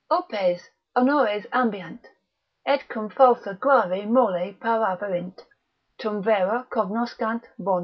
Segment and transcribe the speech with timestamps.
[0.09, 2.07] Opes, honores ambiant:
[2.65, 5.45] Et cum falsa gravi mole paraverint,
[5.99, 7.79] Tum vera cognoscant bona.